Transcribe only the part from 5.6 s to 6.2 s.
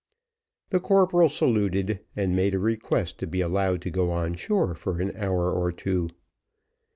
two.